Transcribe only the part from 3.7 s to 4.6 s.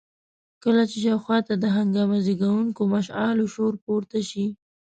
پورته شي.